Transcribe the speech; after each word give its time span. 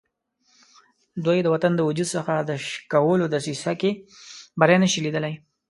دوی 1.25 1.37
د 1.41 1.47
وطن 1.53 1.71
د 1.75 1.81
وجود 1.89 2.09
څخه 2.15 2.33
د 2.49 2.51
شکولو 2.67 3.25
دسیسه 3.35 3.71
کې 3.81 3.91
بری 4.59 4.77
نه 4.83 4.87
شي 4.91 4.99
لیدلای. 5.05 5.33